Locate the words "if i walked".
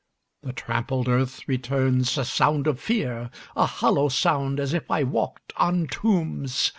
4.73-5.53